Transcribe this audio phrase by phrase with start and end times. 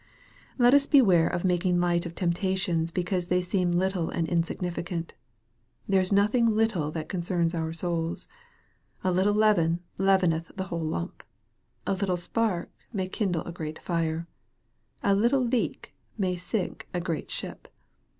[0.57, 5.13] Let us beware of making light of temptations because they seem little and insignificant.
[5.87, 8.27] There is nothing little that concerns our souls.
[9.03, 11.21] A little leaven leaveneth the whole lump.
[11.85, 14.25] A little spark may kindle a great fire.
[15.03, 17.67] A little leak may sink a great ship.